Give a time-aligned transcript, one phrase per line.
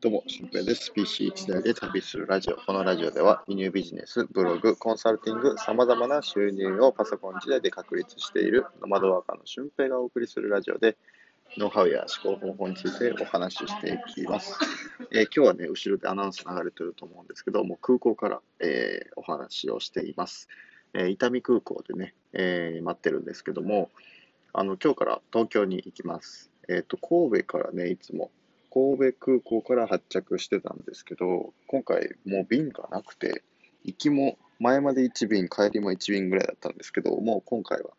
[0.00, 0.92] どうも、俊平です。
[0.94, 2.56] PC1 台で旅するラジオ。
[2.56, 10.96] このラジオでは、輸入ビジネス、ブログ、コンサルティング、様々な収入をパソコン時代で確立しているノマドワーカーの俊平がお送りするラジオで、
[11.56, 14.56] ノウハウや思考方法についてお話ししていきます。
[15.10, 20.46] えー、今日はね、後ろでアナウンス流れてると思うんですけど、もう空港から、えー、お話をしています。
[20.94, 23.90] えー、伊丹空港でね、え待ってるんですけども、
[24.52, 26.52] あの、今日から東京に行きます。
[26.68, 28.30] えっ、と、神戸からね、いつも
[28.72, 33.42] 神戸空港から発着してたんですけど、今回もう便がなくて、
[33.84, 37.90] 行きも前まで1便、帰りも1便ぐらいだったんですけど、もう今回は、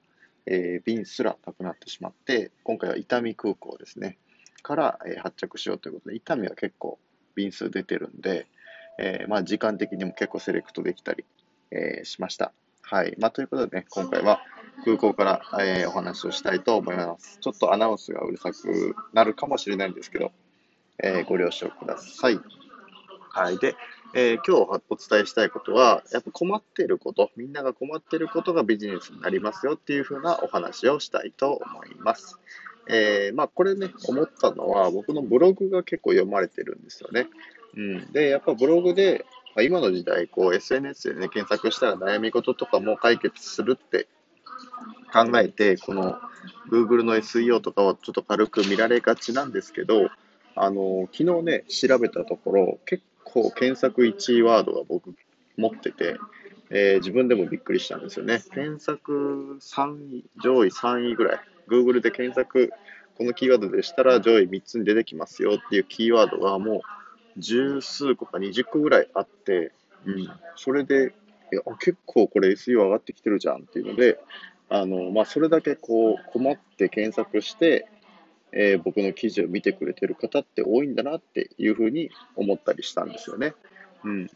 [0.45, 4.17] えー、便すらなくなってしまって、今回は伊丹空港ですね、
[4.61, 6.99] から、えー、発着しようということで、伊丹は結構
[7.35, 8.47] 便数出てるんで、
[8.99, 11.25] えー、まあ時間的にも結構セレクトできたり、
[11.71, 12.51] えしました。
[12.81, 13.15] はい。
[13.19, 14.41] まあ、ということでね、今回は
[14.83, 17.37] 空港から、えお話をしたいと思います。
[17.39, 20.31] ちょっとアナウンスがうるさくなるかもしれないんですけど、
[21.01, 22.39] えー、ご了承ください。
[23.31, 23.57] はい。
[23.57, 23.75] で、
[24.13, 32.39] えー、今日お伝えしたいことは、やっぱ困っていること、みんなが困ってることがビジネスになりますよっていう風なお話をしたいと思います。
[32.87, 37.27] えー、まあ、これね、思ったのは、僕のブログが結構読まれてるんですよね。
[37.77, 38.11] うん。
[38.11, 44.07] で、やっぱブログで、まあ、今の時代、こう、SNS でね、検索したら悩み事とかも解決するって
[45.13, 46.17] 考えて、この
[46.71, 50.09] Google の SEO とかはちょっと軽く見られがちなんですけど、
[50.55, 55.13] あの、昨日ね、調べたところ、結構検索1位ワードが僕
[55.57, 56.17] 持ってて、
[56.69, 58.41] えー、自分でもびっくりしたんですよね。
[58.53, 62.71] 検索3位、上位3位ぐらい、Google で検索、
[63.17, 66.81] このキーワードでしたら上位3つに出てきますよっていうキーワードがもう
[67.39, 69.71] 十数個か20個ぐらいあって、
[70.05, 71.13] うん、それで、
[71.51, 74.19] いや結構これ SEO 上がってきてるじゃんっていうので、
[74.69, 77.87] あの、まあ、それだけこう困って検索して、
[78.51, 83.53] えー、僕の記事を見てくれてる方って多いんだなっていうふうに思ったりしたんですよね。
[84.03, 84.29] うん。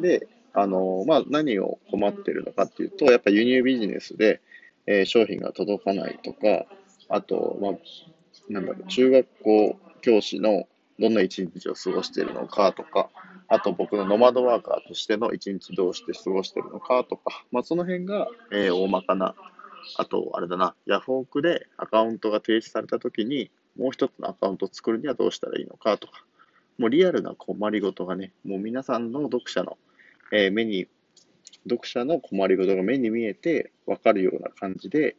[0.00, 4.40] で、あのまあ、何を困ってるのかっていうと、やっぱ輸入ビジネスで、
[4.86, 6.66] えー、商品が届かないとか、
[7.08, 7.72] あと、まあ、
[8.48, 10.66] なんだろう、中学校教師の
[10.98, 13.10] どんな一日を過ごしてるのかとか、
[13.48, 19.34] あと僕のノマドワーカーとしての一日どうして過ごしてるのかとか、まあ、その辺が、えー、大まかな
[19.96, 26.24] あと、あれだな、ヤフオクでアカウントが停止されたときに、もう一つのアカウントを作るにはどうしたらいいのかとか、
[26.78, 29.78] もうリアルな困りごとがね、もう皆さんの読者の、
[30.32, 30.88] えー、目に、
[31.68, 35.16] 読者の困りごとが目に見えて分かるような感じで、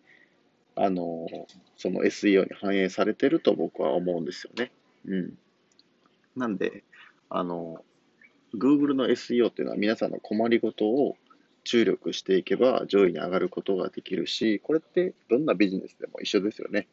[0.75, 1.45] あのー、
[1.77, 4.71] その SEO に反映されてると僕は思うんですよね。
[5.05, 5.37] うん。
[6.35, 6.83] なんで、
[7.29, 11.15] あのー、Google の SEO っていうのは皆さんの困りごとを
[11.63, 16.87] 注力していけば上位に上がることができるし、これってどんなビジネスでも一緒ですよね。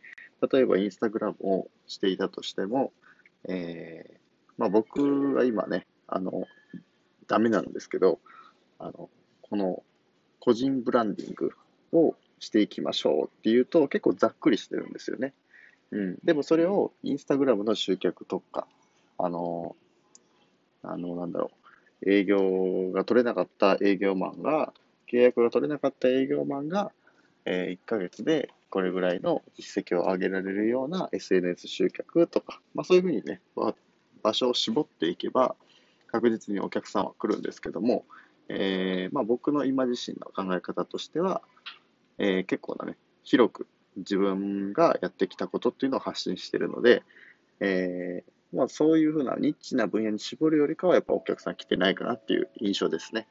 [0.53, 2.93] 例えばインスタグラムをしていたとしても、
[3.49, 4.21] えー、
[4.57, 6.47] まあ、僕は今ね、あの、
[7.27, 8.21] ダメなんですけど、
[8.79, 9.11] あの、
[9.43, 9.83] この
[10.39, 11.53] 個人ブランディング
[11.93, 15.35] をしていきましょうっていうと結構ざっくりしてるんですよね。
[15.91, 16.19] うん。
[16.25, 18.67] でもそれをインスタグラムの集客特化、
[19.19, 19.77] あの、
[20.83, 21.60] あの、なんだろう、
[22.07, 24.73] 営業が取れなかった営業マンが、
[25.11, 26.93] 契約が取れなかった営業マンが、
[27.45, 33.41] えー、1ヶ月でこれぐらいの実績を上げられるような SNS 集客とか、まあそういうふうにね、
[34.23, 35.57] 場所を絞っていけば、
[36.07, 38.05] 確実にお客さんは来るんですけども、
[38.49, 41.43] えー、まあ僕の今自身の考え方としては、
[42.19, 47.03] えー、結構なね、広く自分がやってきたことっていうのを発信しているので、
[47.61, 53.29] えー、まあ、そういうふうなニッチな分野に絞るよりかは、やっぱお客さん来てないかなっていう印象ですね。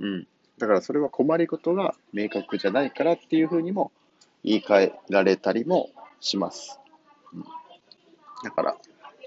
[0.00, 0.28] うん。
[0.58, 3.90] だからそれは困りごとが明確じゃないからっていうふうにも
[4.44, 6.78] 言い換えられたりもします。
[7.32, 7.44] うん、
[8.44, 8.76] だから、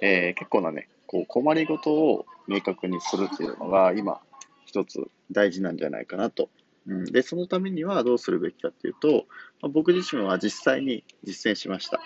[0.02, 4.22] えー、結構なね、こう困りごとを明確にするっていうのが今
[4.66, 6.50] 一つ大事なんじゃないかなと。
[6.88, 9.26] うん、で、そのためにはどうするべきかっていうと、
[9.62, 12.00] まあ、僕自身は実際に実践しました。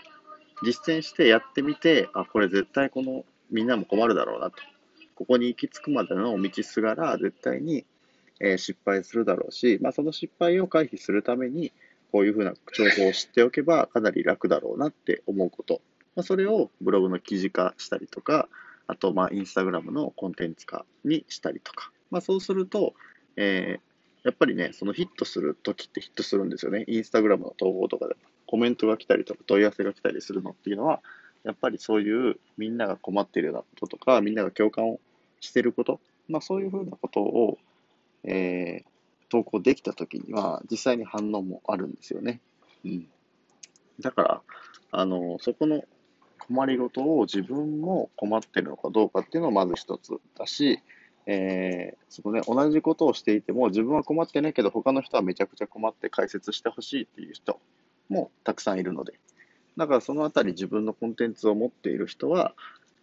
[0.63, 4.57] 実践してやってみて、あ、これ絶対このみんなも困るだろうなと。
[5.15, 7.85] ここに行き着くまでの道すがら絶対に、
[8.39, 11.71] えー、失敗するだろうし、まあ、その失敗を回避するために、
[12.11, 15.81] こういうふうな情報を知っておけばかなり楽だろうなって思うこと。
[16.15, 18.49] まあ、それをブログの記事化したりとか、
[18.87, 21.91] あと、まあ、インスタグラムのコンテンツ化にしたりとか。
[22.09, 22.93] まあ、そうすると、
[23.37, 26.83] えー、やっぱりね、そのヒットするときってヒットするんですよね。
[26.87, 28.19] インスタグラムの投稿とかでも。
[28.51, 30.99] コメントが来たりとか問い合わせが来たりするのっていうのは、
[31.45, 34.99] やっぱりそういうみんなが困っているようなこととか、みんなが共感を
[35.39, 37.57] してること、まあそういうふうなことを、
[38.25, 38.85] えー、
[39.29, 42.41] 投稿できたときには、実際に反応もあるんですよね。
[42.83, 43.07] うん。
[44.01, 44.41] だから、
[44.91, 45.85] あの、そこの
[46.39, 50.81] 困りごとを自分も困ってるのかどうかっていうのをまず一つだし、
[51.25, 57.59] えー、そのね、同じことをしていても自分は困ってないけど他の人はめちゃくちゃ困って解説してほしいっていう人
[58.11, 59.13] もたくさんいるので、
[59.77, 62.53] だからそのあたり自分のコンテンツを持っている人は、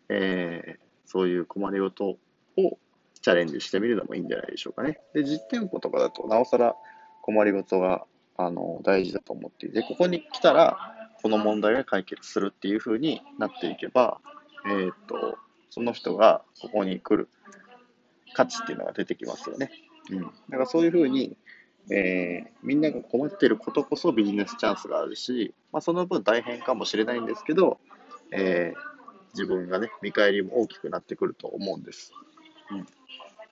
[0.09, 2.19] えー、そういう困りごと
[2.57, 2.79] を
[3.21, 5.01] チャレンジしてみるのもいいんじゃないでしょうかね。
[5.15, 6.77] で、実店舗とかだとなおさら
[7.23, 8.05] 困りごとが
[8.37, 14.21] あの大事だと思っていて、ここに来たらこの問題が解決するっていう風になっていけば、
[14.67, 15.39] えー、っと、
[15.71, 17.29] その人がここに来る
[18.35, 19.71] 価値っていうのが出てきますよね。
[20.11, 20.23] うん。
[20.23, 21.37] だからそういう風に、
[21.91, 27.79] えー、みんなが困ってることこそビジネスチャンスがあるし、まあ、その分大変かもしれないんですけど、
[28.31, 28.99] えー、
[29.33, 32.13] 自分がね、見返りも大きくなってくると思うんです。
[32.71, 32.87] うん、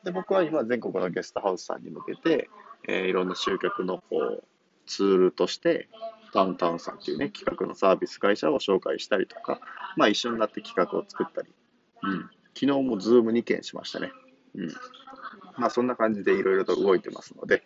[0.04, 2.50] で僕は今、全国のゲストハウスさんに向けて、
[2.88, 4.44] えー、いろんな集客のこう
[4.86, 5.88] ツールとして、
[6.34, 9.60] ダウンタウンさんっていうね、企画のサービス会社を紹介したりとか、
[9.96, 11.48] まあ一緒になって企画を作ったり、
[12.02, 12.30] うん。
[12.54, 14.12] 昨日もズーム2件しましたね。
[14.54, 14.68] うん。
[15.56, 17.62] まあそんな感じでいろいろと動いてますので、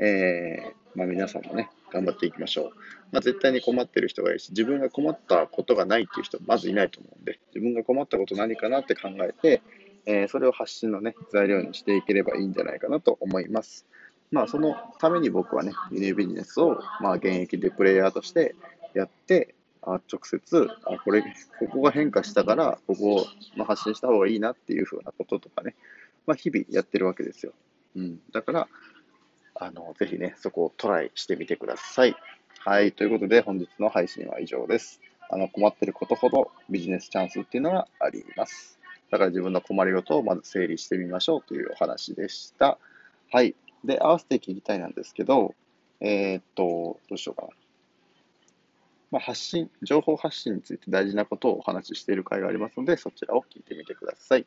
[0.00, 2.70] えー、まあ皆さんもね、頑張っていきましょう。
[3.12, 9.62] まあ絶対に困ってる人がいるし、自分が困ったことがないっていう人まずいないと思うんで、自分が困ったこと何かなって考えて、
[10.06, 13.86] えー、それを発信のね、材料にしていければいいんじゃないかなと思います。
[14.30, 18.54] まあ、そのために僕はね、輸入ビジネスを、まあ、現役でプレイヤーとして
[18.94, 21.22] やって、あ直接あ、これ、
[21.58, 23.26] ここが変化したから、ここ
[23.56, 25.74] の発信した方がいいなっていうふうなこととかね、
[26.26, 27.52] まあ、日々やってるわけですよ。
[27.96, 28.20] うん。
[28.32, 28.68] だから、
[29.62, 32.16] あの、ぜひね、そこをトライしてみてください。
[32.60, 32.92] はい。
[32.92, 35.02] ということで、本日の配信は以上です。
[35.28, 38.78] あの、困ってることほどビジネスチャンスっていうのがあります。
[39.10, 42.78] だから自分の困りごとをまず整理してみましょうというお話でした。
[43.30, 43.54] はい。
[43.84, 45.54] で、合わせて聞きたいなんですけど、
[46.00, 47.48] えー、っと、どうしようかな。
[49.10, 54.46] まあ、発信、情報発信について大事なことをお話ししている回がありますので、そちらを聞いてみてください。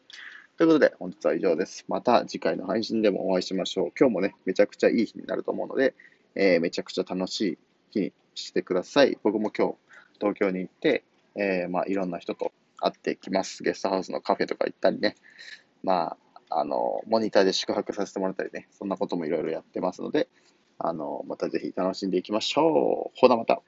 [0.55, 1.83] ということで、本日は以上です。
[1.87, 3.91] また次回の配信でもお会いしましょう。
[3.99, 5.95] 今日もね、めちゃくちゃいい日になると思うので、
[6.35, 7.57] えー、めちゃくちゃ楽しい
[7.89, 9.17] 日にしてください。
[9.23, 9.75] 僕も今日、
[10.19, 11.03] 東京に行って、
[11.33, 13.63] えー、まあ、いろんな人と会ってきます。
[13.63, 15.15] ゲストハウスのカフェとか行ったりね。
[15.81, 16.17] ま
[16.51, 20.27] あ、あの、モニターで宿泊させてもらったりね、そんなこともいろいろやってますので、
[20.77, 23.19] あの、またぜひ楽しんでいきましょう。
[23.19, 23.63] ほなまた。